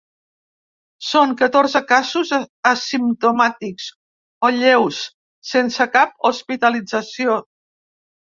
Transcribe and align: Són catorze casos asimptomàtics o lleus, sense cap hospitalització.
Són 1.07 1.33
catorze 1.41 1.81
casos 1.91 2.31
asimptomàtics 2.69 3.91
o 4.49 4.51
lleus, 4.55 5.01
sense 5.51 5.87
cap 5.99 6.27
hospitalització. 6.31 7.37